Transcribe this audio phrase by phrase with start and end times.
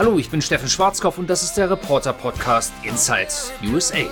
[0.00, 3.28] Hallo, ich bin Steffen Schwarzkopf und das ist der Reporter Podcast Inside
[3.70, 4.06] USA.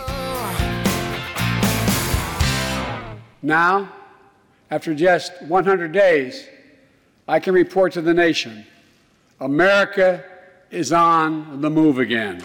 [3.41, 3.89] Now,
[4.69, 6.45] after just 100 days,
[7.27, 8.67] I can report to the nation
[9.41, 10.23] America
[10.71, 12.43] is on the move again.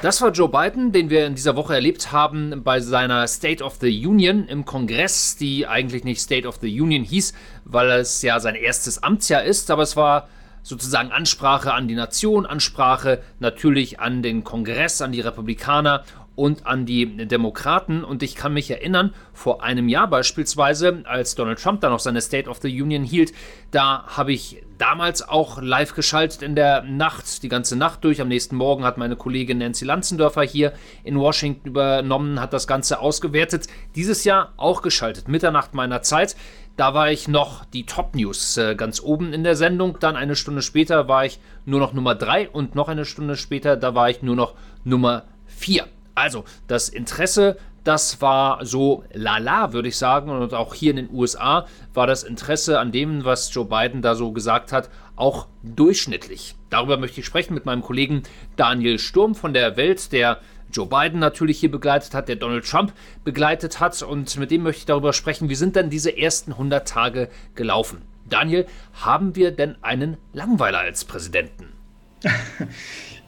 [0.00, 3.78] Das war Joe Biden, den wir in dieser Woche erlebt haben bei seiner State of
[3.80, 7.32] the Union im Kongress, die eigentlich nicht State of the Union hieß,
[7.64, 10.28] weil es ja sein erstes Amtsjahr ist, aber es war
[10.62, 16.04] sozusagen Ansprache an die Nation, Ansprache natürlich an den Kongress, an die Republikaner
[16.36, 18.04] und an die Demokraten.
[18.04, 22.20] Und ich kann mich erinnern, vor einem Jahr beispielsweise, als Donald Trump dann noch seine
[22.20, 23.32] State of the Union hielt,
[23.72, 28.20] da habe ich damals auch live geschaltet in der Nacht, die ganze Nacht durch.
[28.20, 30.72] Am nächsten Morgen hat meine Kollegin Nancy Lanzendörfer hier
[31.04, 33.66] in Washington übernommen, hat das Ganze ausgewertet.
[33.94, 36.36] Dieses Jahr auch geschaltet, Mitternacht meiner Zeit.
[36.76, 39.98] Da war ich noch die Top News äh, ganz oben in der Sendung.
[39.98, 43.76] Dann eine Stunde später war ich nur noch Nummer 3 und noch eine Stunde später,
[43.76, 45.86] da war ich nur noch Nummer 4.
[46.14, 50.30] Also, das Interesse, das war so lala, würde ich sagen.
[50.30, 54.14] Und auch hier in den USA war das Interesse an dem, was Joe Biden da
[54.14, 56.54] so gesagt hat, auch durchschnittlich.
[56.70, 58.22] Darüber möchte ich sprechen mit meinem Kollegen
[58.56, 60.38] Daniel Sturm von der Welt, der
[60.72, 62.92] Joe Biden natürlich hier begleitet hat, der Donald Trump
[63.24, 64.02] begleitet hat.
[64.02, 68.02] Und mit dem möchte ich darüber sprechen, wie sind denn diese ersten 100 Tage gelaufen?
[68.28, 71.77] Daniel, haben wir denn einen Langweiler als Präsidenten?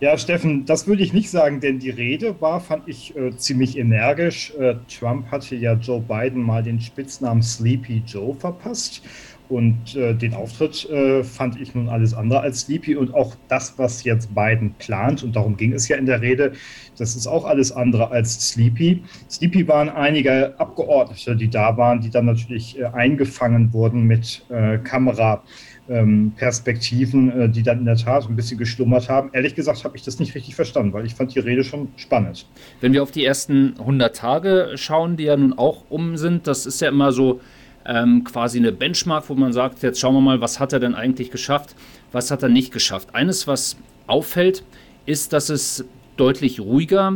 [0.00, 3.76] Ja, Steffen, das würde ich nicht sagen, denn die Rede war, fand ich, äh, ziemlich
[3.76, 4.50] energisch.
[4.58, 9.02] Äh, Trump hatte ja Joe Biden mal den Spitznamen Sleepy Joe verpasst.
[9.50, 12.94] Und äh, den Auftritt äh, fand ich nun alles andere als sleepy.
[12.94, 16.52] Und auch das, was jetzt Biden plant, und darum ging es ja in der Rede,
[16.96, 19.02] das ist auch alles andere als sleepy.
[19.28, 24.78] Sleepy waren einige Abgeordnete, die da waren, die dann natürlich äh, eingefangen wurden mit äh,
[24.78, 25.42] Kamera
[25.90, 29.30] ähm, Perspektiven, äh, die dann in der Tat ein bisschen geschlummert haben.
[29.32, 32.46] Ehrlich gesagt habe ich das nicht richtig verstanden, weil ich fand die Rede schon spannend.
[32.80, 36.64] Wenn wir auf die ersten 100 Tage schauen, die ja nun auch um sind, das
[36.64, 37.40] ist ja immer so
[37.84, 40.94] ähm, quasi eine Benchmark, wo man sagt, jetzt schauen wir mal, was hat er denn
[40.94, 41.74] eigentlich geschafft,
[42.12, 43.14] was hat er nicht geschafft.
[43.14, 44.64] Eines, was auffällt,
[45.06, 45.84] ist, dass es
[46.16, 47.14] deutlich ruhiger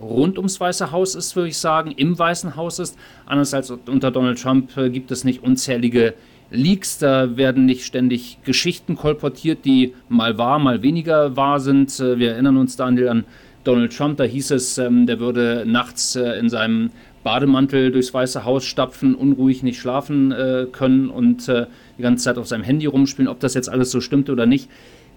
[0.00, 2.98] rund ums Weiße Haus ist, würde ich sagen, im Weißen Haus ist.
[3.24, 6.14] Anders als unter Donald Trump äh, gibt es nicht unzählige
[6.50, 11.98] Leaks, da werden nicht ständig Geschichten kolportiert, die mal wahr, mal weniger wahr sind.
[11.98, 13.24] Äh, wir erinnern uns, Daniel, an
[13.64, 16.90] Donald Trump, da hieß es, ähm, der würde nachts äh, in seinem
[17.24, 22.46] Bademantel durchs Weiße Haus stapfen, unruhig nicht schlafen äh, können und die ganze Zeit auf
[22.46, 23.28] seinem Handy rumspielen.
[23.28, 24.70] Ob das jetzt alles so stimmt oder nicht,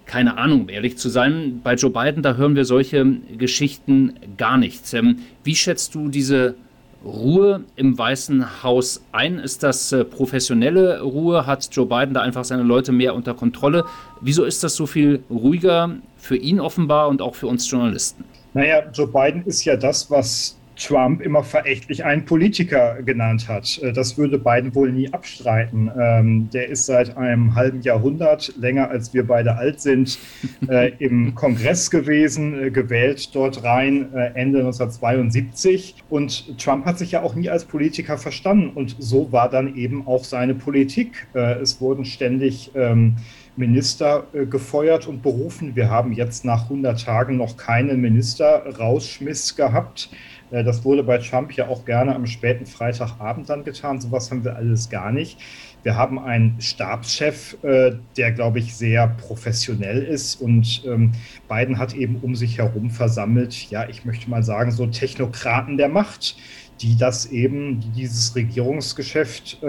[0.07, 1.61] keine Ahnung, um ehrlich zu sein.
[1.63, 3.05] Bei Joe Biden, da hören wir solche
[3.37, 4.91] Geschichten gar nicht.
[4.95, 6.55] Ähm, wie schätzt du diese
[7.03, 9.39] Ruhe im Weißen Haus ein?
[9.39, 11.45] Ist das äh, professionelle Ruhe?
[11.45, 13.85] Hat Joe Biden da einfach seine Leute mehr unter Kontrolle?
[14.21, 18.25] Wieso ist das so viel ruhiger für ihn offenbar und auch für uns Journalisten?
[18.53, 23.79] Naja, Joe Biden ist ja das, was Trump immer verächtlich einen Politiker genannt hat.
[23.83, 25.91] Äh, das würde Biden wohl nie abstreiten.
[25.99, 30.17] Ähm, der ist seit einem halben Jahrhundert, länger als wir beide alt sind,
[30.69, 35.95] äh, im Kongress gewesen, äh, gewählt dort rein Ende 1972.
[36.09, 38.69] Und Trump hat sich ja auch nie als Politiker verstanden.
[38.73, 41.27] Und so war dann eben auch seine Politik.
[41.33, 43.17] Es wurden ständig ähm,
[43.55, 45.75] Minister gefeuert und berufen.
[45.75, 50.09] Wir haben jetzt nach 100 Tagen noch keinen Minister rausschmiss gehabt.
[50.51, 53.99] Äh, das wurde bei Trump ja auch gerne am späten Freitagabend dann getan.
[53.99, 55.39] Sowas haben wir alles gar nicht.
[55.83, 60.41] Wir haben einen Stabschef, äh, der, glaube ich, sehr professionell ist.
[60.41, 61.13] Und ähm,
[61.47, 65.89] Biden hat eben um sich herum versammelt, ja, ich möchte mal sagen, so Technokraten der
[65.89, 66.35] Macht,
[66.81, 69.59] die das eben, die dieses Regierungsgeschäft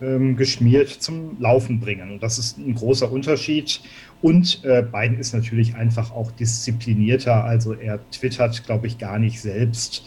[0.00, 2.10] ähm, geschmiert zum Laufen bringen.
[2.12, 3.80] Und das ist ein großer Unterschied.
[4.22, 7.44] Und äh, Biden ist natürlich einfach auch disziplinierter.
[7.44, 10.04] Also er twittert, glaube ich, gar nicht selbst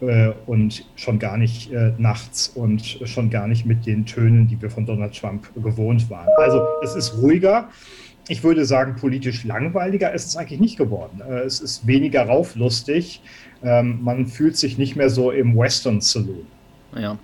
[0.00, 4.60] äh, und schon gar nicht äh, nachts und schon gar nicht mit den Tönen, die
[4.60, 6.28] wir von Donald Trump gewohnt waren.
[6.38, 7.68] Also es ist ruhiger.
[8.28, 11.20] Ich würde sagen, politisch langweiliger ist es eigentlich nicht geworden.
[11.28, 13.20] Äh, es ist weniger rauflustig.
[13.62, 16.46] Ähm, man fühlt sich nicht mehr so im Western Saloon.
[16.96, 17.18] Ja,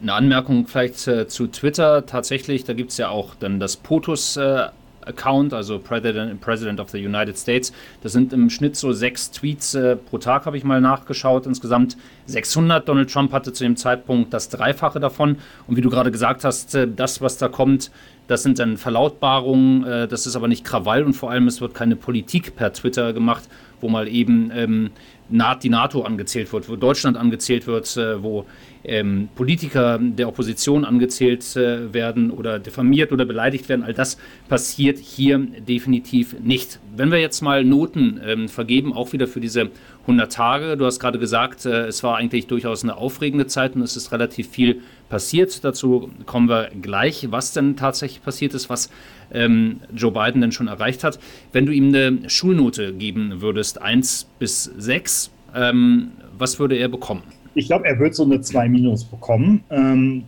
[0.00, 2.06] eine Anmerkung vielleicht äh, zu Twitter.
[2.06, 4.68] Tatsächlich, da gibt es ja auch dann das POTUS äh,
[5.08, 7.72] Account, also President, President of the United States.
[8.02, 11.46] Das sind im Schnitt so sechs Tweets äh, pro Tag, habe ich mal nachgeschaut.
[11.46, 11.96] Insgesamt
[12.26, 12.86] 600.
[12.86, 15.38] Donald Trump hatte zu dem Zeitpunkt das Dreifache davon.
[15.66, 17.90] Und wie du gerade gesagt hast, äh, das, was da kommt,
[18.28, 19.84] das sind dann Verlautbarungen.
[19.84, 23.12] Äh, das ist aber nicht Krawall und vor allem es wird keine Politik per Twitter
[23.12, 23.44] gemacht,
[23.80, 24.90] wo mal eben ähm,
[25.30, 28.46] die NATO angezählt wird, wo Deutschland angezählt wird, äh, wo
[28.88, 33.84] ähm, Politiker der Opposition angezählt äh, werden oder diffamiert oder beleidigt werden.
[33.84, 34.18] All das
[34.48, 36.80] passiert hier definitiv nicht.
[36.96, 39.70] Wenn wir jetzt mal Noten ähm, vergeben, auch wieder für diese
[40.02, 43.82] 100 Tage, du hast gerade gesagt, äh, es war eigentlich durchaus eine aufregende Zeit und
[43.82, 45.62] es ist relativ viel passiert.
[45.64, 48.90] Dazu kommen wir gleich, was denn tatsächlich passiert ist, was
[49.32, 51.18] ähm, Joe Biden denn schon erreicht hat.
[51.52, 57.22] Wenn du ihm eine Schulnote geben würdest, 1 bis 6, ähm, was würde er bekommen?
[57.58, 59.64] Ich glaube, er wird so eine 2 minus bekommen.
[59.70, 60.24] Ähm,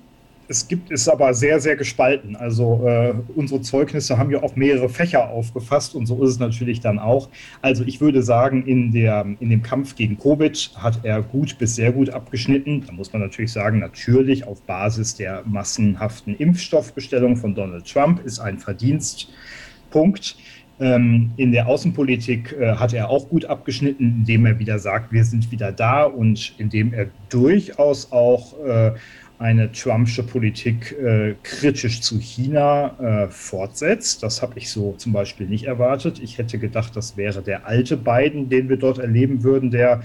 [0.50, 2.34] es gibt ist aber sehr, sehr gespalten.
[2.34, 6.80] Also äh, unsere Zeugnisse haben ja auch mehrere Fächer aufgefasst und so ist es natürlich
[6.80, 7.28] dann auch.
[7.62, 11.76] Also ich würde sagen, in, der, in dem Kampf gegen Covid hat er gut bis
[11.76, 12.82] sehr gut abgeschnitten.
[12.84, 18.40] Da muss man natürlich sagen, natürlich auf Basis der massenhaften Impfstoffbestellung von Donald Trump ist
[18.40, 20.36] ein Verdienstpunkt.
[20.80, 25.24] Ähm, in der Außenpolitik äh, hat er auch gut abgeschnitten, indem er wieder sagt, wir
[25.24, 28.92] sind wieder da und indem er durchaus auch äh,
[29.40, 34.22] eine Trumpsche Politik äh, kritisch zu China äh, fortsetzt.
[34.22, 36.20] Das habe ich so zum Beispiel nicht erwartet.
[36.22, 40.02] Ich hätte gedacht, das wäre der alte Biden, den wir dort erleben würden, der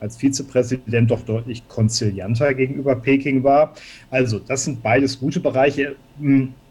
[0.00, 3.74] als Vizepräsident doch deutlich konzilianter gegenüber Peking war.
[4.10, 5.96] Also das sind beides gute Bereiche.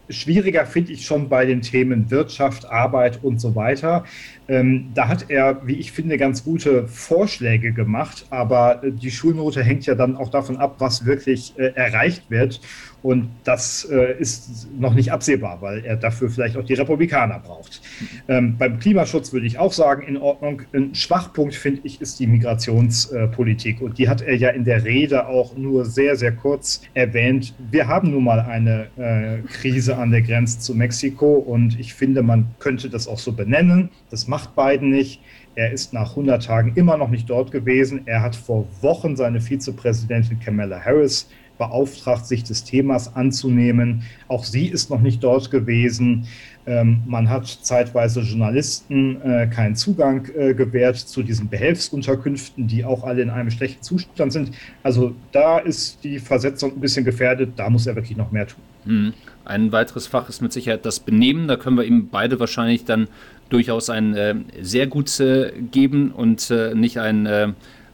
[0.08, 4.04] Schwieriger finde ich schon bei den Themen Wirtschaft, Arbeit und so weiter.
[4.48, 9.62] Ähm, da hat er, wie ich finde, ganz gute Vorschläge gemacht, aber äh, die Schulnote
[9.62, 12.60] hängt ja dann auch davon ab, was wirklich äh, erreicht wird.
[13.02, 17.80] Und das äh, ist noch nicht absehbar, weil er dafür vielleicht auch die Republikaner braucht.
[18.26, 20.62] Ähm, beim Klimaschutz würde ich auch sagen, in Ordnung.
[20.72, 23.80] Ein Schwachpunkt, finde ich, ist die Migrationspolitik.
[23.80, 27.54] und die hat er ja in der Rede auch nur sehr, sehr kurz erwähnt.
[27.70, 32.22] Wir haben nun mal eine äh, Krise an der Grenze zu Mexiko und ich finde,
[32.22, 33.90] man könnte das auch so benennen.
[34.10, 35.20] Das macht Biden nicht.
[35.54, 38.02] Er ist nach 100 Tagen immer noch nicht dort gewesen.
[38.06, 44.02] Er hat vor Wochen seine Vizepräsidentin Kamala Harris beauftragt, sich des Themas anzunehmen.
[44.28, 46.26] Auch sie ist noch nicht dort gewesen.
[46.66, 53.04] Ähm, man hat zeitweise Journalisten äh, keinen Zugang äh, gewährt zu diesen Behelfsunterkünften, die auch
[53.04, 54.52] alle in einem schlechten Zustand sind.
[54.82, 57.52] Also da ist die Versetzung ein bisschen gefährdet.
[57.56, 58.60] Da muss er wirklich noch mehr tun.
[58.84, 59.12] Hm.
[59.44, 61.48] Ein weiteres Fach ist mit Sicherheit das Benehmen.
[61.48, 63.08] Da können wir ihm beide wahrscheinlich dann
[63.50, 67.52] durchaus ein äh, sehr gut äh, geben und äh, nicht ein äh,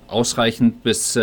[0.08, 1.18] ausreichend bis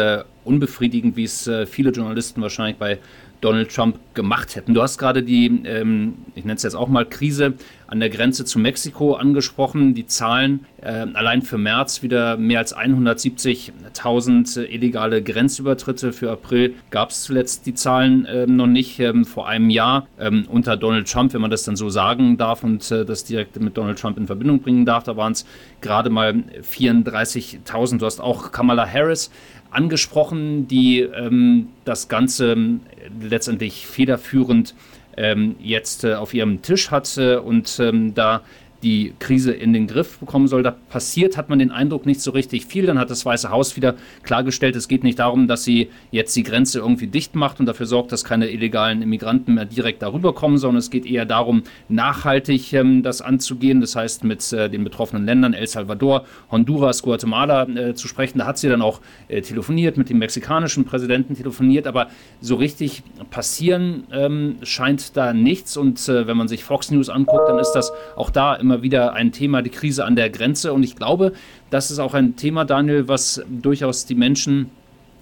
[0.52, 3.00] unbefriedigend, wie es äh, viele Journalisten wahrscheinlich bei
[3.42, 4.74] Donald Trump gemacht hätten.
[4.74, 7.56] Du hast gerade die, ähm, ich nenne es jetzt auch mal Krise
[7.88, 9.96] an der Grenze zu Mexiko angesprochen.
[9.96, 16.14] Die Zahlen äh, allein für März wieder mehr als 170.000 illegale Grenzübertritte.
[16.14, 19.00] Für April gab es zuletzt die Zahlen äh, noch nicht.
[19.00, 22.64] Ähm, vor einem Jahr ähm, unter Donald Trump, wenn man das dann so sagen darf
[22.64, 25.46] und äh, das direkt mit Donald Trump in Verbindung bringen darf, da waren es
[25.82, 26.32] gerade mal
[26.62, 27.98] 34.000.
[27.98, 29.32] Du hast auch Kamala Harris
[29.72, 32.82] angesprochen, die ähm, das Ganze ähm,
[33.22, 34.76] letztendlich federführend
[35.18, 38.42] ähm, jetzt äh, auf ihrem Tisch hat und ähm, da
[38.84, 40.64] die Krise in den Griff bekommen soll.
[40.64, 42.86] Da passiert, hat man den Eindruck, nicht so richtig viel.
[42.86, 46.44] Dann hat das Weiße Haus wieder klargestellt, es geht nicht darum, dass sie jetzt die
[46.44, 50.58] Grenze irgendwie dicht macht und dafür sorgt, dass keine illegalen Immigranten mehr direkt darüber kommen,
[50.58, 53.82] sondern es geht eher darum, nachhaltig ähm, das anzugehen.
[53.82, 58.40] Das heißt, mit äh, den betroffenen Ländern El Salvador, Honduras, Guatemala äh, zu sprechen.
[58.40, 62.08] Da hat sie dann auch äh, telefoniert, mit dem mexikanischen Präsidenten telefoniert, aber
[62.40, 65.78] so richtig passieren ähm, scheint da nichts.
[65.78, 68.84] Und äh, wenn man sich Fox News anguckt, dann ist das auch da immer immer
[68.84, 70.72] wieder ein Thema, die Krise an der Grenze.
[70.74, 71.34] Und ich glaube,
[71.70, 74.70] das ist auch ein Thema, Daniel, was durchaus die Menschen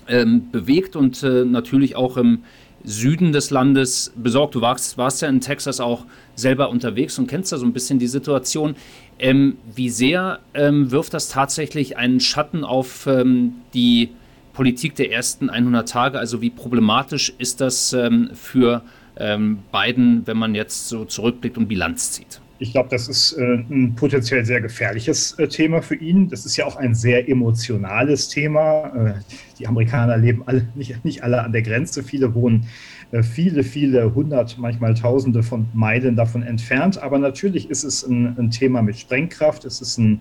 [0.08, 2.44] ähm, bewegt und äh, natürlich auch im
[2.84, 4.56] Süden des Landes besorgt.
[4.56, 7.98] Du warst, warst ja in Texas auch selber unterwegs und kennst da so ein bisschen
[8.00, 8.76] die Situation.
[9.18, 14.12] Ähm, wie sehr ähm, wirft das tatsächlich einen Schatten auf ähm, die
[14.54, 16.20] Politik der ersten 100 Tage?
[16.20, 18.84] Also wie problematisch ist das ähm, für
[19.18, 22.40] ähm, Biden, wenn man jetzt so zurückblickt und Bilanz zieht?
[22.62, 26.28] Ich glaube, das ist äh, ein potenziell sehr gefährliches äh, Thema für ihn.
[26.28, 28.92] Das ist ja auch ein sehr emotionales Thema.
[28.94, 29.14] Äh,
[29.58, 32.04] die Amerikaner leben alle, nicht, nicht alle an der Grenze.
[32.04, 32.68] Viele wohnen
[33.12, 37.02] äh, viele, viele hundert, manchmal tausende von Meilen davon entfernt.
[37.02, 39.64] Aber natürlich ist es ein, ein Thema mit Sprengkraft.
[39.64, 40.20] Es ist ein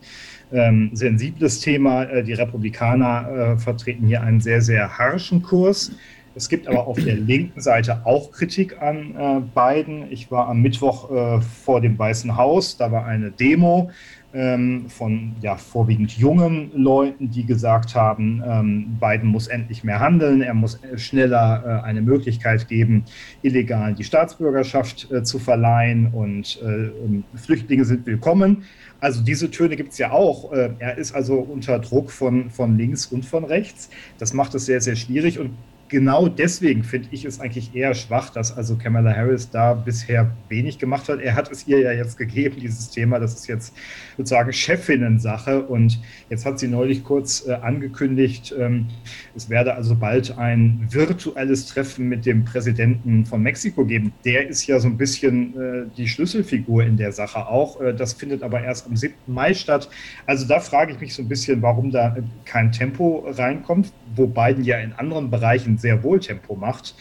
[0.53, 2.05] ähm, sensibles Thema.
[2.05, 5.91] Äh, die Republikaner äh, vertreten hier einen sehr, sehr harschen Kurs.
[6.39, 10.05] Es gibt aber auf der linken Seite auch Kritik an äh, Biden.
[10.09, 13.91] Ich war am Mittwoch äh, vor dem Weißen Haus, da war eine Demo
[14.33, 20.41] ähm, von ja, vorwiegend jungen Leuten, die gesagt haben, ähm, Biden muss endlich mehr handeln,
[20.41, 23.05] er muss äh, schneller äh, eine Möglichkeit geben,
[23.43, 28.63] illegal die Staatsbürgerschaft äh, zu verleihen und äh, Flüchtlinge sind willkommen.
[29.01, 30.53] Also diese Töne gibt es ja auch.
[30.53, 33.91] Er ist also unter Druck von, von links und von rechts.
[34.19, 35.51] Das macht es sehr, sehr schwierig und
[35.89, 40.79] genau deswegen finde ich es eigentlich eher schwach, dass also Kamala Harris da bisher wenig
[40.79, 41.21] gemacht hat.
[41.21, 43.19] Er hat es ihr ja jetzt gegeben, dieses Thema.
[43.19, 43.75] Das ist jetzt
[44.17, 45.63] sozusagen Chefinnen-Sache.
[45.63, 48.89] Und jetzt hat sie neulich kurz äh, angekündigt, ähm,
[49.35, 54.13] es werde also bald ein virtuelles Treffen mit dem Präsidenten von Mexiko geben.
[54.25, 57.81] Der ist ja so ein bisschen äh, die Schlüsselfigur in der Sache auch.
[57.81, 59.15] Äh, das findet aber erst am 7.
[59.27, 59.89] Mai statt.
[60.27, 64.65] Also da frage ich mich so ein bisschen, warum da kein Tempo reinkommt, wo Biden
[64.65, 66.95] ja in anderen Bereichen sehr wohl Tempo macht.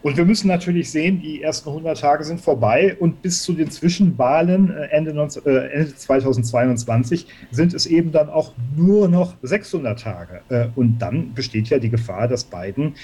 [0.00, 3.68] Und wir müssen natürlich sehen, die ersten 100 Tage sind vorbei und bis zu den
[3.68, 10.40] Zwischenwahlen äh, Ende, 19, äh, 2022 sind es eben dann auch nur noch 600 Tage.
[10.50, 12.94] Äh, und dann besteht ja die Gefahr, dass Biden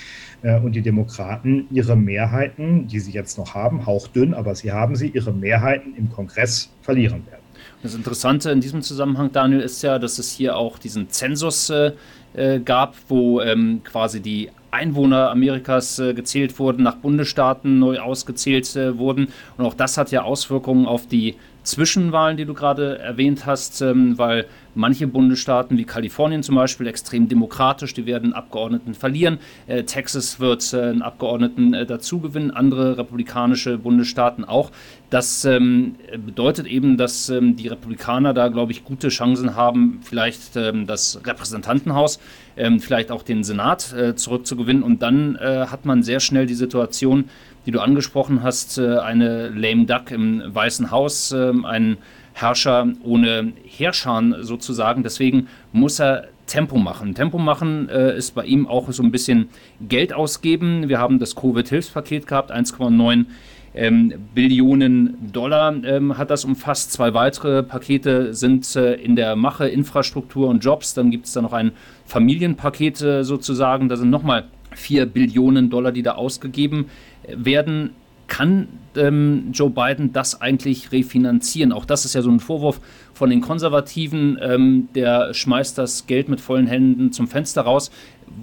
[0.63, 5.09] und die Demokraten ihre Mehrheiten, die sie jetzt noch haben, hauchdünn, aber sie haben sie,
[5.09, 7.44] ihre Mehrheiten im Kongress verlieren werden.
[7.83, 11.93] Das Interessante in diesem Zusammenhang, Daniel, ist ja, dass es hier auch diesen Zensus äh,
[12.65, 18.99] gab, wo ähm, quasi die Einwohner Amerikas äh, gezählt wurden, nach Bundesstaaten neu ausgezählt äh,
[18.99, 19.29] wurden.
[19.57, 24.17] Und auch das hat ja Auswirkungen auf die Zwischenwahlen, die du gerade erwähnt hast, ähm,
[24.19, 29.39] weil manche Bundesstaaten wie Kalifornien zum Beispiel extrem demokratisch, die werden Abgeordneten verlieren.
[29.67, 34.71] Äh, Texas wird äh, einen Abgeordneten äh, dazu gewinnen, andere republikanische Bundesstaaten auch.
[35.11, 35.95] Das ähm,
[36.25, 42.19] bedeutet eben, dass ähm, die Republikaner da, glaube ich, gute Chancen haben, vielleicht das Repräsentantenhaus,
[42.79, 44.83] vielleicht auch den Senat zurückzugewinnen.
[44.83, 47.25] Und dann hat man sehr schnell die Situation,
[47.67, 51.99] die du angesprochen hast, äh, eine lame duck im Weißen Haus, ähm, ein
[52.33, 55.03] Herrscher ohne Herrscher sozusagen.
[55.03, 57.15] Deswegen muss er Tempo machen.
[57.15, 59.49] Tempo machen äh, ist bei ihm auch so ein bisschen
[59.81, 60.89] Geld ausgeben.
[60.89, 63.27] Wir haben das Covid-Hilfspaket gehabt, 1,9
[63.75, 66.93] ähm, Billionen Dollar ähm, hat das umfasst.
[66.93, 70.95] Zwei weitere Pakete sind äh, in der Mache, Infrastruktur und Jobs.
[70.95, 71.73] Dann gibt es da noch ein
[72.07, 73.89] Familienpaket äh, sozusagen.
[73.89, 74.45] Da sind nochmal
[74.77, 76.87] 4 Billionen Dollar, die da ausgegeben
[77.29, 77.91] werden.
[78.27, 81.73] Kann ähm, Joe Biden das eigentlich refinanzieren?
[81.73, 82.81] Auch das ist ja so ein Vorwurf
[83.13, 84.39] von den Konservativen.
[84.41, 87.91] Ähm, der schmeißt das Geld mit vollen Händen zum Fenster raus.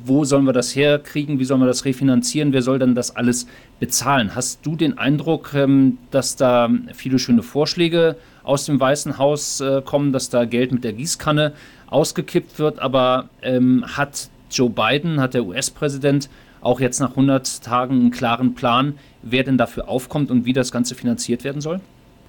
[0.05, 1.39] Wo sollen wir das herkriegen?
[1.39, 2.53] Wie sollen wir das refinanzieren?
[2.53, 3.47] Wer soll denn das alles
[3.79, 4.35] bezahlen?
[4.35, 9.81] Hast du den Eindruck, ähm, dass da viele schöne Vorschläge aus dem Weißen Haus äh,
[9.83, 11.53] kommen, dass da Geld mit der Gießkanne
[11.87, 12.79] ausgekippt wird?
[12.79, 16.29] Aber ähm, hat Joe Biden, hat der US-Präsident
[16.61, 20.71] auch jetzt nach 100 Tagen einen klaren Plan, wer denn dafür aufkommt und wie das
[20.71, 21.81] Ganze finanziert werden soll?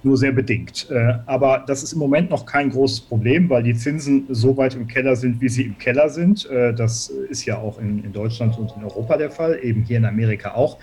[0.05, 0.87] Nur sehr bedingt.
[0.89, 4.75] Äh, aber das ist im Moment noch kein großes Problem, weil die Zinsen so weit
[4.75, 6.45] im Keller sind, wie sie im Keller sind.
[6.49, 10.05] Äh, das ist ja auch in, Deutschland und in Europa der Fall, eben hier in
[10.05, 10.77] Amerika auch.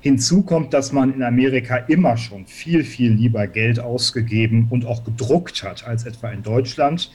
[0.00, 5.04] Hinzu kommt, dass man in Amerika immer schon viel, viel lieber Geld ausgegeben und auch
[5.04, 7.10] gedruckt hat als etwa in Deutschland.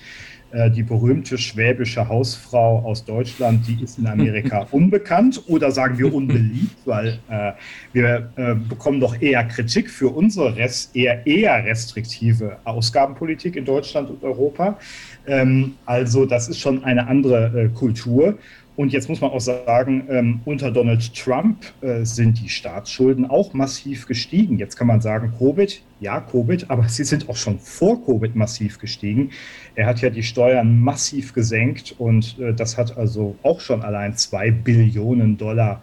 [0.52, 6.14] Äh, die berühmte schwäbische Hausfrau aus Deutschland, die ist in Amerika unbekannt oder sagen wir
[6.14, 7.54] unbeliebt, weil äh,
[7.94, 14.10] wir äh, bekommen doch eher Kritik für unsere rest, eher, eher restriktive Ausgabenpolitik in Deutschland
[14.10, 14.78] und Europa.
[15.26, 18.38] Ähm, also das ist schon eine andere äh, Kultur.
[18.78, 23.54] Und jetzt muss man auch sagen, ähm, unter Donald Trump äh, sind die Staatsschulden auch
[23.54, 24.58] massiv gestiegen.
[24.58, 28.80] Jetzt kann man sagen, Covid, ja, Covid, aber sie sind auch schon vor Covid massiv
[28.80, 29.32] gestiegen.
[29.76, 34.16] Er hat ja die Steuern massiv gesenkt und äh, das hat also auch schon allein
[34.16, 35.82] zwei Billionen Dollar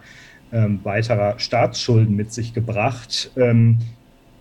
[0.51, 3.31] ähm, weiterer Staatsschulden mit sich gebracht.
[3.37, 3.77] Ähm,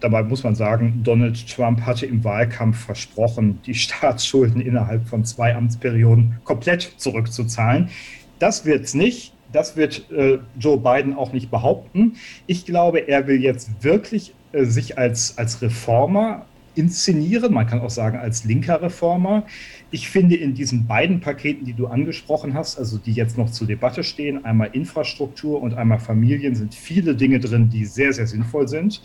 [0.00, 5.54] dabei muss man sagen, Donald Trump hatte im Wahlkampf versprochen, die Staatsschulden innerhalb von zwei
[5.54, 7.90] Amtsperioden komplett zurückzuzahlen.
[8.38, 9.32] Das wird es nicht.
[9.52, 12.16] Das wird äh, Joe Biden auch nicht behaupten.
[12.46, 17.52] Ich glaube, er will jetzt wirklich äh, sich als, als Reformer inszenieren.
[17.52, 19.44] Man kann auch sagen, als linker Reformer.
[19.90, 23.66] Ich finde in diesen beiden Paketen, die du angesprochen hast, also die jetzt noch zur
[23.66, 28.68] Debatte stehen, einmal Infrastruktur und einmal Familien, sind viele Dinge drin, die sehr, sehr sinnvoll
[28.68, 29.02] sind.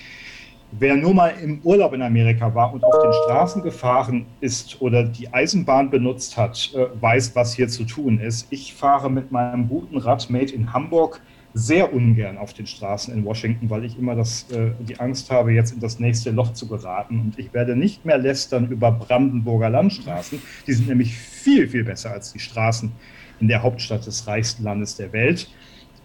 [0.80, 5.04] Wer nur mal im Urlaub in Amerika war und auf den Straßen gefahren ist oder
[5.04, 8.48] die Eisenbahn benutzt hat, äh, weiß, was hier zu tun ist.
[8.50, 11.22] Ich fahre mit meinem guten Rad Made in Hamburg
[11.54, 15.54] sehr ungern auf den Straßen in Washington, weil ich immer das, äh, die Angst habe,
[15.54, 17.20] jetzt in das nächste Loch zu geraten.
[17.20, 20.42] Und ich werde nicht mehr lästern über Brandenburger Landstraßen.
[20.66, 22.92] Die sind nämlich viel, viel besser als die Straßen
[23.40, 25.50] in der Hauptstadt des reichsten Landes der Welt.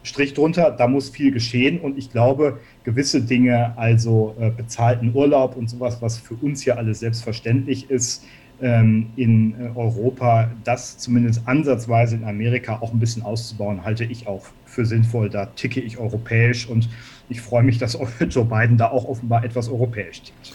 [0.09, 5.57] Strich drunter, da muss viel geschehen und ich glaube, gewisse Dinge, also äh, bezahlten Urlaub
[5.57, 8.25] und sowas, was für uns ja alles selbstverständlich ist,
[8.61, 14.27] ähm, in äh, Europa, das zumindest ansatzweise in Amerika auch ein bisschen auszubauen, halte ich
[14.27, 15.31] auch für sinnvoll.
[15.31, 16.89] Da ticke ich europäisch und
[17.29, 17.97] ich freue mich, dass
[18.31, 20.55] Joe Biden da auch offenbar etwas europäisch tickt.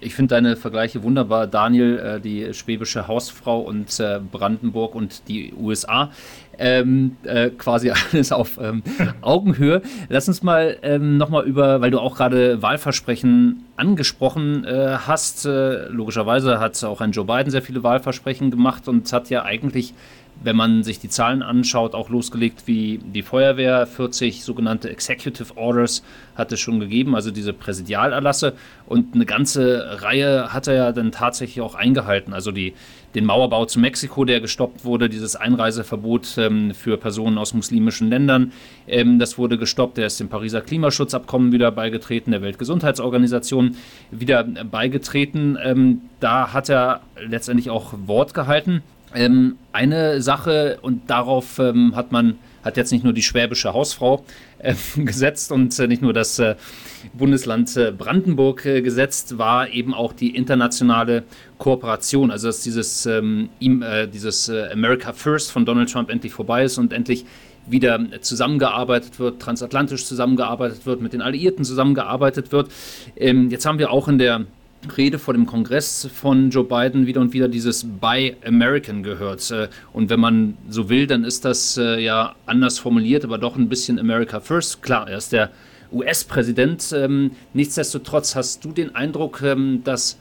[0.00, 5.54] Ich finde deine Vergleiche wunderbar, Daniel, äh, die schwäbische Hausfrau und äh, Brandenburg und die
[5.54, 6.10] USA.
[6.58, 8.82] Ähm, äh, quasi alles auf ähm,
[9.22, 9.82] Augenhöhe.
[10.08, 15.46] Lass uns mal ähm, nochmal über, weil du auch gerade Wahlversprechen angesprochen äh, hast.
[15.46, 19.94] Äh, logischerweise hat auch ein Joe Biden sehr viele Wahlversprechen gemacht und hat ja eigentlich
[20.46, 23.84] wenn man sich die Zahlen anschaut, auch losgelegt wie die Feuerwehr.
[23.86, 26.04] 40 sogenannte Executive Orders
[26.36, 28.54] hat es schon gegeben, also diese Präsidialerlasse.
[28.86, 32.32] Und eine ganze Reihe hat er ja dann tatsächlich auch eingehalten.
[32.32, 32.74] Also die,
[33.16, 38.52] den Mauerbau zu Mexiko, der gestoppt wurde, dieses Einreiseverbot ähm, für Personen aus muslimischen Ländern,
[38.86, 39.98] ähm, das wurde gestoppt.
[39.98, 43.76] Er ist dem Pariser Klimaschutzabkommen wieder beigetreten, der Weltgesundheitsorganisation
[44.12, 45.58] wieder beigetreten.
[45.60, 48.84] Ähm, da hat er letztendlich auch Wort gehalten.
[49.16, 54.24] Ähm, eine Sache, und darauf ähm, hat man, hat jetzt nicht nur die schwäbische Hausfrau
[54.58, 56.54] äh, gesetzt und äh, nicht nur das äh,
[57.14, 61.24] Bundesland äh, Brandenburg äh, gesetzt, war eben auch die internationale
[61.56, 62.30] Kooperation.
[62.30, 66.76] Also dass dieses, ähm, ihm, äh, dieses America First von Donald Trump endlich vorbei ist
[66.76, 67.24] und endlich
[67.66, 72.70] wieder zusammengearbeitet wird, transatlantisch zusammengearbeitet wird, mit den Alliierten zusammengearbeitet wird.
[73.16, 74.44] Ähm, jetzt haben wir auch in der
[74.96, 79.50] Rede vor dem Kongress von Joe Biden wieder und wieder dieses Buy American gehört.
[79.50, 83.56] Äh, und wenn man so will, dann ist das äh, ja anders formuliert, aber doch
[83.56, 84.82] ein bisschen America First.
[84.82, 85.50] Klar, er ist der
[85.92, 86.92] US-Präsident.
[86.94, 90.18] Ähm, nichtsdestotrotz hast du den Eindruck, ähm, dass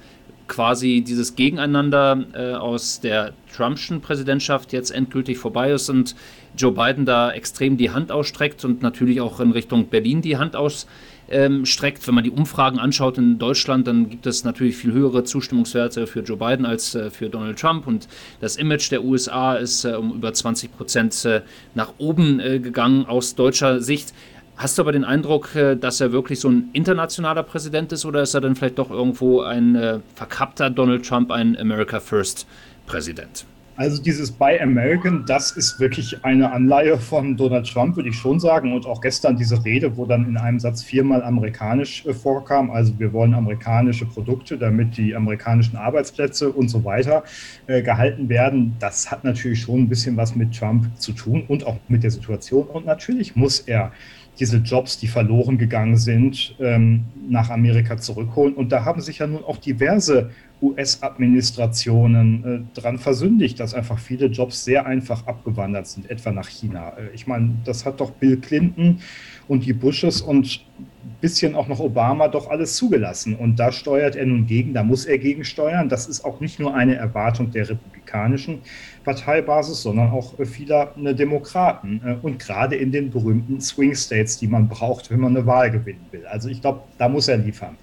[0.47, 6.15] quasi dieses Gegeneinander äh, aus der Trumpschen Präsidentschaft jetzt endgültig vorbei ist und
[6.55, 10.55] Joe Biden da extrem die Hand ausstreckt und natürlich auch in Richtung Berlin die Hand
[10.55, 10.87] ausstreckt
[11.29, 12.05] ähm, streckt.
[12.07, 16.21] Wenn man die Umfragen anschaut in Deutschland, dann gibt es natürlich viel höhere Zustimmungswerte für
[16.21, 17.87] Joe Biden als äh, für Donald Trump.
[17.87, 18.07] Und
[18.41, 21.41] das Image der USA ist äh, um über 20 Prozent äh,
[21.73, 24.13] nach oben äh, gegangen aus deutscher Sicht.
[24.57, 28.21] Hast du aber den Eindruck, äh, dass er wirklich so ein internationaler Präsident ist oder
[28.21, 32.47] ist er dann vielleicht doch irgendwo ein äh, verkappter Donald Trump, ein America First
[32.85, 33.45] Präsident?
[33.77, 38.39] Also dieses Buy American, das ist wirklich eine Anleihe von Donald Trump, würde ich schon
[38.39, 38.71] sagen.
[38.71, 42.71] Und auch gestern diese Rede, wo dann in einem Satz viermal amerikanisch äh, vorkam.
[42.71, 47.25] Also wir wollen amerikanische Produkte, damit die amerikanischen Arbeitsplätze und so weiter
[47.67, 48.77] äh, gehalten werden.
[48.79, 52.11] Das hat natürlich schon ein bisschen was mit Trump zu tun und auch mit der
[52.11, 52.67] Situation.
[52.67, 53.91] Und natürlich muss er
[54.39, 58.53] diese Jobs, die verloren gegangen sind, ähm, nach Amerika zurückholen.
[58.53, 60.31] Und da haben sich ja nun auch diverse
[60.65, 62.43] US-Administrationen
[62.75, 66.93] äh, dran versündigt, dass einfach viele Jobs sehr einfach abgewandert sind, etwa nach China.
[66.97, 68.99] Äh, ich meine, das hat doch Bill Clinton
[69.47, 73.35] und die Bushes und ein bisschen auch noch Obama doch alles zugelassen.
[73.35, 75.89] Und da steuert er nun gegen, da muss er gegensteuern.
[75.89, 78.59] Das ist auch nicht nur eine Erwartung der republikanischen
[79.03, 82.01] Parteibasis, sondern auch vieler äh, Demokraten.
[82.03, 85.71] Äh, und gerade in den berühmten Swing States, die man braucht, wenn man eine Wahl
[85.71, 86.25] gewinnen will.
[86.25, 87.77] Also ich glaube, da muss er liefern.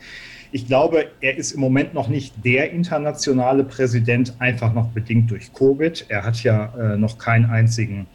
[0.55, 5.51] Ich glaube, er ist im Moment noch nicht der internationale Präsident, einfach noch bedingt durch
[5.55, 6.05] Covid.
[6.11, 8.07] Er hat ja äh, noch keinen einzigen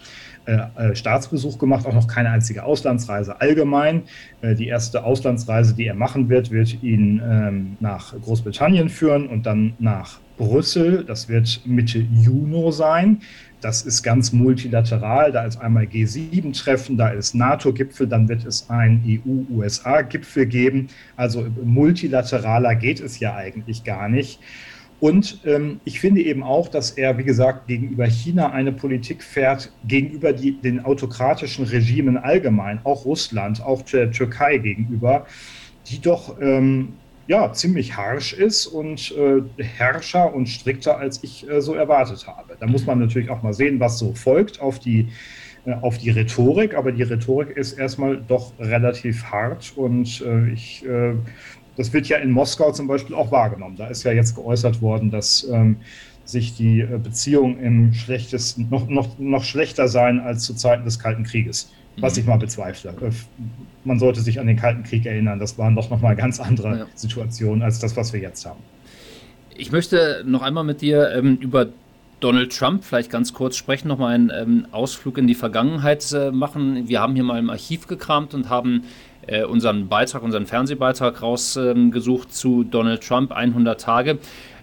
[0.46, 4.04] äh, äh Staatsbesuch gemacht, auch noch keine einzige Auslandsreise allgemein.
[4.42, 9.48] Äh, die erste Auslandsreise, die er machen wird, wird ihn ähm, nach Großbritannien führen und
[9.48, 11.04] dann nach Brüssel.
[11.06, 13.22] Das wird Mitte Juni sein.
[13.62, 15.32] Das ist ganz multilateral.
[15.32, 20.90] Da ist einmal G7-Treffen, da ist NATO-Gipfel, dann wird es ein EU-USA-Gipfel geben.
[21.16, 24.40] Also multilateraler geht es ja eigentlich gar nicht.
[25.00, 29.72] Und ähm, ich finde eben auch, dass er, wie gesagt, gegenüber China eine Politik fährt,
[29.88, 35.28] gegenüber die, den autokratischen Regimen allgemein, auch Russland, auch der Türkei gegenüber,
[35.88, 36.94] die doch ähm,
[37.28, 42.56] ja, ziemlich harsch ist und äh, herrscher und strikter, als ich äh, so erwartet habe.
[42.60, 45.10] Da muss man natürlich auch mal sehen, was so folgt auf die,
[45.66, 50.86] äh, auf die Rhetorik, aber die Rhetorik ist erstmal doch relativ hart und äh, ich,
[50.86, 51.16] äh,
[51.76, 53.76] das wird ja in Moskau zum Beispiel auch wahrgenommen.
[53.76, 55.78] Da ist ja jetzt geäußert worden, dass ähm,
[56.24, 60.98] sich die äh, Beziehungen im schlechtesten, noch, noch, noch schlechter seien als zu Zeiten des
[60.98, 62.92] Kalten Krieges was ich mal bezweifle.
[62.92, 63.12] Äh,
[63.84, 65.40] man sollte sich an den Kalten Krieg erinnern.
[65.40, 66.86] Das waren doch nochmal ganz andere ja.
[66.96, 68.60] Situationen als das, was wir jetzt haben.
[69.56, 71.68] Ich möchte noch einmal mit dir ähm, über
[72.20, 76.88] Donald Trump vielleicht ganz kurz sprechen, nochmal einen ähm, Ausflug in die Vergangenheit äh, machen.
[76.88, 78.84] Wir haben hier mal im Archiv gekramt und haben
[79.28, 84.18] äh, unseren Beitrag, unseren Fernsehbeitrag rausgesucht ähm, zu Donald Trump 100 Tage.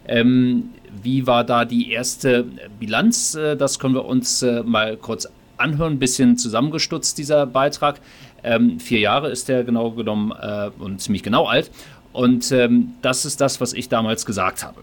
[0.06, 0.70] Ähm,
[1.02, 2.44] wie war da die erste
[2.80, 3.34] Bilanz?
[3.34, 5.28] Äh, das können wir uns äh, mal kurz
[5.64, 8.00] anhören, ein bisschen zusammengestutzt, dieser Beitrag.
[8.44, 11.70] Ähm, vier Jahre ist der genau genommen äh, und ziemlich genau alt.
[12.12, 14.82] Und ähm, das ist das, was ich damals gesagt habe.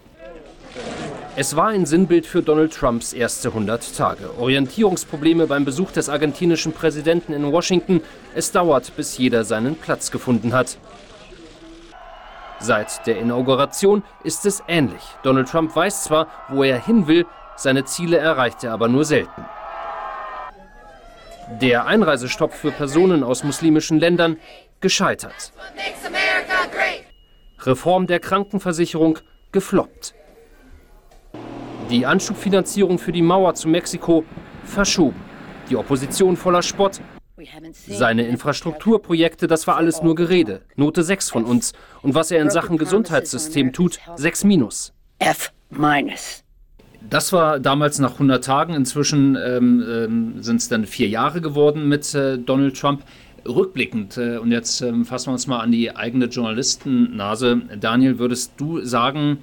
[1.34, 4.38] Es war ein Sinnbild für Donald Trumps erste 100 Tage.
[4.38, 8.02] Orientierungsprobleme beim Besuch des argentinischen Präsidenten in Washington.
[8.34, 10.76] Es dauert, bis jeder seinen Platz gefunden hat.
[12.58, 15.02] Seit der Inauguration ist es ähnlich.
[15.22, 17.24] Donald Trump weiß zwar, wo er hin will,
[17.56, 19.46] seine Ziele erreicht er aber nur selten.
[21.60, 24.36] Der Einreisestopp für Personen aus muslimischen Ländern
[24.80, 25.52] gescheitert.
[27.60, 29.18] Reform der Krankenversicherung
[29.52, 30.14] gefloppt.
[31.90, 34.24] Die Anschubfinanzierung für die Mauer zu Mexiko
[34.64, 35.20] verschoben.
[35.68, 37.00] Die Opposition voller Spott.
[37.72, 40.62] Seine Infrastrukturprojekte, das war alles nur Gerede.
[40.76, 41.72] Note 6 von uns.
[42.02, 44.92] Und was er in Sachen Gesundheitssystem tut, 6 minus.
[45.18, 46.41] F minus.
[47.12, 48.72] Das war damals nach 100 Tagen.
[48.72, 53.02] Inzwischen ähm, ähm, sind es dann vier Jahre geworden mit äh, Donald Trump.
[53.46, 57.60] Rückblickend, äh, und jetzt ähm, fassen wir uns mal an die eigene Journalistennase.
[57.78, 59.38] Daniel, würdest du sagen,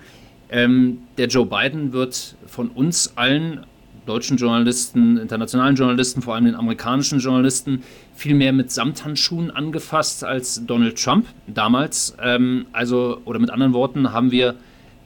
[0.50, 3.68] ähm, der Joe Biden wird von uns allen
[4.08, 7.84] deutschen Journalisten, internationalen Journalisten, vor allem den amerikanischen Journalisten,
[8.16, 12.18] viel mehr mit Samthandschuhen angefasst als Donald Trump damals.
[12.20, 14.56] Ähm, also, oder mit anderen Worten, haben wir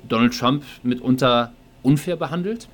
[0.07, 1.51] Donald Trump mitunter
[1.83, 2.67] unfair behandelt?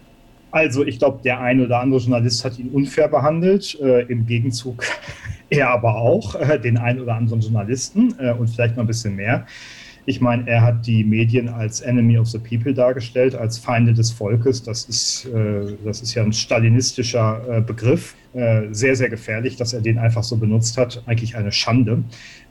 [0.52, 3.80] Also, ich glaube, der ein oder andere Journalist hat ihn unfair behandelt.
[3.80, 4.84] Äh, Im Gegenzug
[5.50, 9.16] er aber auch, äh, den ein oder anderen Journalisten äh, und vielleicht noch ein bisschen
[9.16, 9.46] mehr.
[10.06, 14.12] Ich meine, er hat die Medien als Enemy of the People dargestellt, als Feinde des
[14.12, 14.64] Volkes.
[14.64, 18.16] Das ist, äh, das ist ja ein stalinistischer äh, Begriff.
[18.32, 21.02] Äh, sehr, sehr gefährlich, dass er den einfach so benutzt hat.
[21.08, 22.04] Eigentlich eine Schande.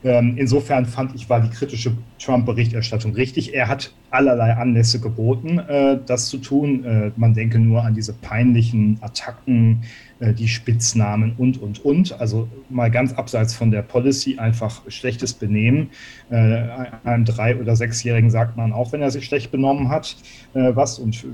[0.02, 3.54] Ähm, insofern fand ich, war die kritische Trump-Berichterstattung richtig.
[3.54, 6.84] Er hat allerlei Anlässe geboten, äh, das zu tun.
[6.84, 9.84] Äh, man denke nur an diese peinlichen Attacken
[10.18, 12.20] äh, die Spitznamen und, und, und.
[12.20, 15.90] Also mal ganz abseits von der Policy einfach schlechtes Benehmen.
[16.28, 16.64] Äh,
[17.04, 20.16] einem drei- oder sechsjährigen sagt man auch, wenn er sich schlecht benommen hat,
[20.54, 21.24] was und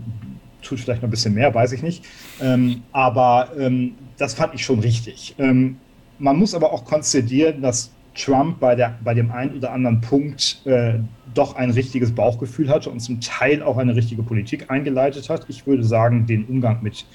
[0.65, 2.05] tut vielleicht noch ein bisschen mehr, weiß ich nicht.
[2.41, 5.35] Ähm, aber ähm, das fand ich schon richtig.
[5.39, 5.77] Ähm,
[6.19, 10.63] man muss aber auch konzidieren, dass Trump bei, der, bei dem einen oder anderen Punkt
[10.67, 10.95] äh,
[11.35, 15.47] doch ein richtiges Bauchgefühl hatte und zum Teil auch eine richtige Politik eingeleitet hat.
[15.49, 17.07] Ich würde sagen, den Umgang mit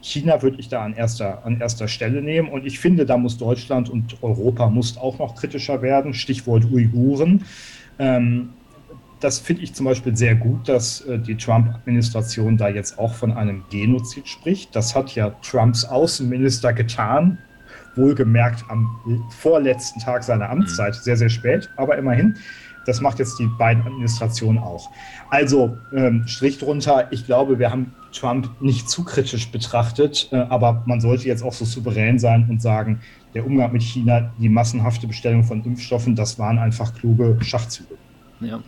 [0.00, 2.48] China würde ich da an erster, an erster Stelle nehmen.
[2.48, 6.14] Und ich finde, da muss Deutschland und Europa muss auch noch kritischer werden.
[6.14, 7.44] Stichwort Uiguren.
[7.98, 8.50] Ähm,
[9.24, 13.32] das finde ich zum Beispiel sehr gut, dass äh, die Trump-Administration da jetzt auch von
[13.32, 14.76] einem Genozid spricht.
[14.76, 17.38] Das hat ja Trumps Außenminister getan,
[17.96, 18.86] wohlgemerkt am
[19.30, 22.36] vorletzten Tag seiner Amtszeit, sehr, sehr spät, aber immerhin.
[22.84, 24.90] Das macht jetzt die beiden Administrationen auch.
[25.30, 30.82] Also ähm, Strich drunter, ich glaube, wir haben Trump nicht zu kritisch betrachtet, äh, aber
[30.84, 33.00] man sollte jetzt auch so souverän sein und sagen,
[33.32, 37.94] der Umgang mit China, die massenhafte Bestellung von Impfstoffen, das waren einfach kluge Schachzüge.
[38.40, 38.60] Ja.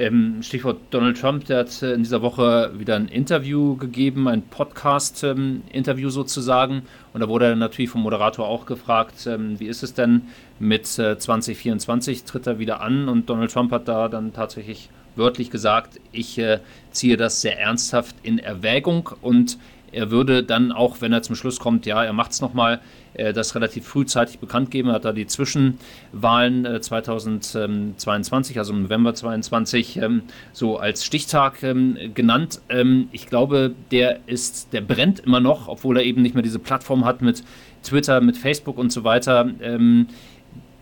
[0.00, 4.40] Ähm, Stichwort Donald Trump, der hat äh, in dieser Woche wieder ein Interview gegeben, ein
[4.40, 6.84] Podcast-Interview ähm, sozusagen.
[7.12, 10.22] Und da wurde er natürlich vom Moderator auch gefragt, ähm, wie ist es denn
[10.58, 13.10] mit äh, 2024, tritt er wieder an?
[13.10, 16.60] Und Donald Trump hat da dann tatsächlich wörtlich gesagt, ich äh,
[16.92, 19.58] ziehe das sehr ernsthaft in Erwägung und
[19.92, 22.80] er würde dann auch, wenn er zum Schluss kommt, ja, er macht es nochmal,
[23.14, 24.88] das relativ frühzeitig bekannt geben.
[24.88, 31.62] Er hat da die Zwischenwahlen äh, 2022, also im November 2022, ähm, so als Stichtag
[31.62, 32.60] ähm, genannt.
[32.68, 36.58] Ähm, ich glaube, der ist, der brennt immer noch, obwohl er eben nicht mehr diese
[36.58, 37.42] Plattform hat mit
[37.82, 39.50] Twitter, mit Facebook und so weiter.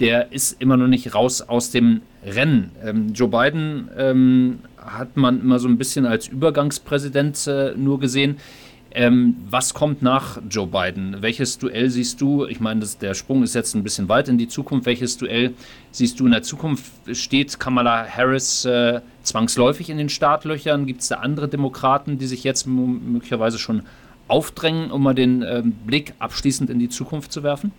[0.00, 3.12] Der ist immer noch nicht raus aus dem Rennen.
[3.14, 8.38] Joe Biden hat man immer so ein bisschen als Übergangspräsident äh, nur gesehen.
[8.90, 11.16] Ähm, was kommt nach Joe Biden?
[11.20, 12.46] Welches Duell siehst du?
[12.46, 14.86] Ich meine, das, der Sprung ist jetzt ein bisschen weit in die Zukunft.
[14.86, 15.54] Welches Duell
[15.90, 16.90] siehst du in der Zukunft?
[17.12, 20.86] Steht Kamala Harris äh, zwangsläufig in den Startlöchern?
[20.86, 23.82] Gibt es da andere Demokraten, die sich jetzt möglicherweise schon
[24.26, 27.72] aufdrängen, um mal den äh, Blick abschließend in die Zukunft zu werfen?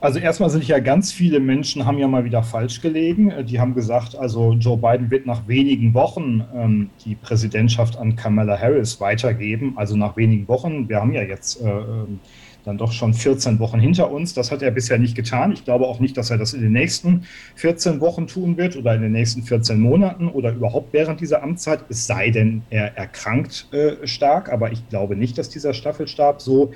[0.00, 3.30] Also erstmal sind ja ganz viele Menschen haben ja mal wieder falsch gelegen.
[3.30, 8.16] Äh, die haben gesagt, also Joe Biden wird nach wenigen Wochen ähm, die Präsidentschaft an
[8.16, 9.72] Kamala Harris weitergeben.
[9.76, 10.88] Also nach wenigen Wochen.
[10.88, 12.20] Wir haben ja jetzt äh, ähm,
[12.66, 14.34] dann doch schon 14 Wochen hinter uns.
[14.34, 15.52] Das hat er bisher nicht getan.
[15.52, 17.22] Ich glaube auch nicht, dass er das in den nächsten
[17.54, 21.84] 14 Wochen tun wird oder in den nächsten 14 Monaten oder überhaupt während dieser Amtszeit,
[21.88, 24.52] es sei denn, er erkrankt äh, stark.
[24.52, 26.72] Aber ich glaube nicht, dass dieser Staffelstab so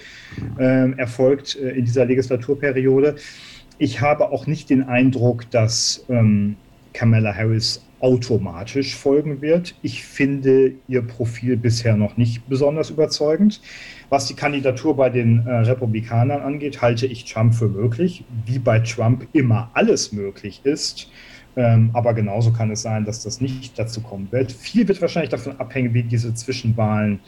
[0.58, 3.16] äh, erfolgt äh, in dieser Legislaturperiode.
[3.78, 6.54] Ich habe auch nicht den Eindruck, dass ähm,
[6.92, 9.74] Kamala Harris automatisch folgen wird.
[9.82, 13.60] Ich finde ihr Profil bisher noch nicht besonders überzeugend.
[14.08, 18.80] Was die Kandidatur bei den äh, Republikanern angeht, halte ich Trump für möglich, wie bei
[18.80, 21.10] Trump immer alles möglich ist.
[21.56, 24.52] Ähm, aber genauso kann es sein, dass das nicht dazu kommen wird.
[24.52, 27.20] Viel wird wahrscheinlich davon abhängen, wie diese Zwischenwahlen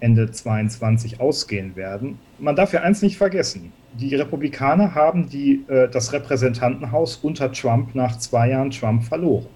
[0.00, 2.18] Ende 22 ausgehen werden.
[2.38, 3.72] Man darf ja eins nicht vergessen.
[3.94, 9.46] Die Republikaner haben die, äh, das Repräsentantenhaus unter Trump nach zwei Jahren Trump verloren.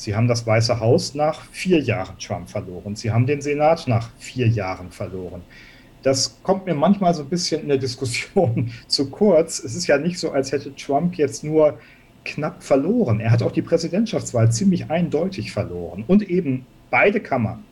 [0.00, 2.96] Sie haben das Weiße Haus nach vier Jahren Trump verloren.
[2.96, 5.42] Sie haben den Senat nach vier Jahren verloren.
[6.02, 9.62] Das kommt mir manchmal so ein bisschen in der Diskussion zu kurz.
[9.62, 11.78] Es ist ja nicht so, als hätte Trump jetzt nur
[12.24, 13.20] knapp verloren.
[13.20, 17.62] Er hat auch die Präsidentschaftswahl ziemlich eindeutig verloren und eben beide Kammern.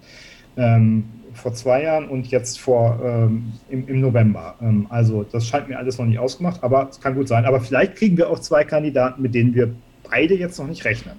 [0.58, 4.54] Ähm, vor zwei Jahren und jetzt vor ähm, im, im, November.
[4.60, 7.46] Ähm, also das scheint mir alles noch nicht ausgemacht, aber es kann gut sein.
[7.46, 9.72] Aber vielleicht kriegen wir auch zwei Kandidaten, mit denen wir
[10.10, 11.14] beide jetzt noch nicht rechnen.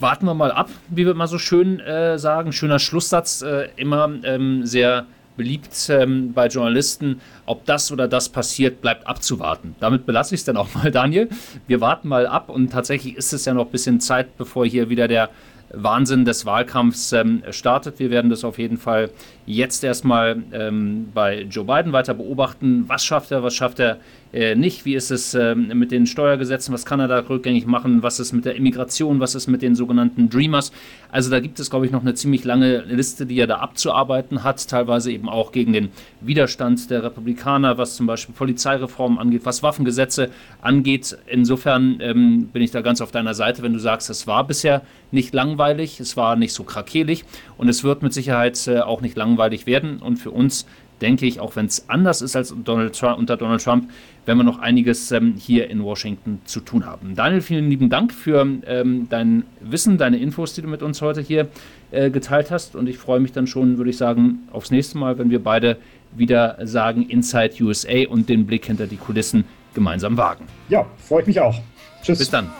[0.00, 2.52] Warten wir mal ab, wie wir mal so schön äh, sagen.
[2.52, 5.06] Schöner Schlusssatz, äh, immer ähm, sehr
[5.36, 7.20] beliebt ähm, bei Journalisten.
[7.46, 9.74] Ob das oder das passiert, bleibt abzuwarten.
[9.80, 11.28] Damit belasse ich es dann auch mal, Daniel.
[11.66, 14.88] Wir warten mal ab und tatsächlich ist es ja noch ein bisschen Zeit, bevor hier
[14.88, 15.30] wieder der
[15.72, 17.98] Wahnsinn des Wahlkampfs ähm, startet.
[17.98, 19.10] Wir werden das auf jeden Fall
[19.48, 22.84] jetzt erstmal ähm, bei Joe Biden weiter beobachten.
[22.86, 23.98] Was schafft er, was schafft er
[24.30, 24.84] äh, nicht?
[24.84, 26.74] Wie ist es äh, mit den Steuergesetzen?
[26.74, 28.02] Was kann er da rückgängig machen?
[28.02, 29.20] Was ist mit der Immigration?
[29.20, 30.70] Was ist mit den sogenannten Dreamers?
[31.10, 34.44] Also da gibt es, glaube ich, noch eine ziemlich lange Liste, die er da abzuarbeiten
[34.44, 35.88] hat, teilweise eben auch gegen den
[36.20, 40.28] Widerstand der Republikaner, was zum Beispiel Polizeireformen angeht, was Waffengesetze
[40.60, 41.16] angeht.
[41.26, 44.82] Insofern ähm, bin ich da ganz auf deiner Seite, wenn du sagst, es war bisher
[45.10, 47.24] nicht langweilig, es war nicht so krakelig
[47.56, 49.98] und es wird mit Sicherheit äh, auch nicht langweilig werden.
[50.00, 50.66] Und für uns
[51.00, 53.88] denke ich, auch wenn es anders ist als Donald Trump, unter Donald Trump,
[54.26, 57.14] werden wir noch einiges ähm, hier in Washington zu tun haben.
[57.14, 61.20] Daniel, vielen lieben Dank für ähm, dein Wissen, deine Infos, die du mit uns heute
[61.20, 61.48] hier
[61.92, 62.74] äh, geteilt hast.
[62.74, 65.76] Und ich freue mich dann schon, würde ich sagen, aufs nächste Mal, wenn wir beide
[66.16, 70.46] wieder sagen Inside USA und den Blick hinter die Kulissen gemeinsam wagen.
[70.68, 71.54] Ja, freue ich mich auch.
[72.02, 72.18] Tschüss.
[72.18, 72.50] Bis dann.